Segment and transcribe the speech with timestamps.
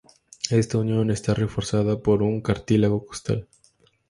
[0.49, 3.47] Esta unión está reforzada por un cartílago costal.